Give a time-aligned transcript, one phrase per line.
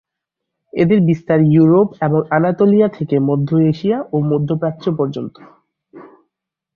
[0.73, 5.35] এদের বিস্তার ইউরোপ এবং আনাতোলিয়া থেকে মধ্য এশিয়া ও মধ্যপ্রাচ্য পর্যন্ত।